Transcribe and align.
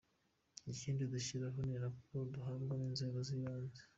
Ikindi 0.71 1.03
dushingiraho 1.13 1.59
ni 1.67 1.75
raporo 1.83 2.21
duhabwa 2.33 2.73
n’inzego 2.79 3.17
z’ibanze. 3.27 3.81